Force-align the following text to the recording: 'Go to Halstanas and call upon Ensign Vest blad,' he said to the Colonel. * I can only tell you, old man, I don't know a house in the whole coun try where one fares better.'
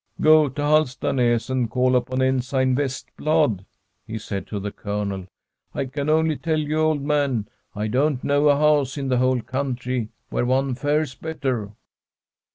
'Go 0.19 0.49
to 0.49 0.61
Halstanas 0.63 1.51
and 1.51 1.69
call 1.69 1.95
upon 1.95 2.23
Ensign 2.23 2.73
Vest 2.73 3.15
blad,' 3.17 3.67
he 4.07 4.17
said 4.17 4.47
to 4.47 4.59
the 4.59 4.71
Colonel. 4.71 5.27
* 5.51 5.75
I 5.75 5.85
can 5.85 6.09
only 6.09 6.37
tell 6.37 6.57
you, 6.57 6.79
old 6.79 7.03
man, 7.03 7.47
I 7.75 7.87
don't 7.87 8.23
know 8.23 8.49
a 8.49 8.55
house 8.57 8.97
in 8.97 9.09
the 9.09 9.17
whole 9.19 9.41
coun 9.41 9.75
try 9.75 10.09
where 10.31 10.43
one 10.47 10.73
fares 10.73 11.13
better.' 11.13 11.73